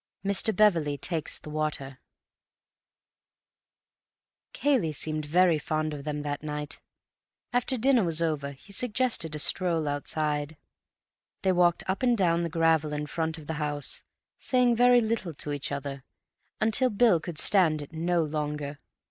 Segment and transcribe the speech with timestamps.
[0.25, 0.55] Mr.
[0.55, 1.99] Beverley Takes the Water
[4.51, 6.81] Cayley seemed very fond of them that night.
[7.53, 10.57] After dinner was over, he suggested a stroll outside.
[11.43, 14.01] They walked up and down the gravel in front of the house,
[14.39, 16.03] saying very little to each other,
[16.59, 18.79] until Bill could stand it no longer.